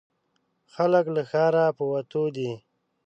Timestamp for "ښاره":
1.29-1.65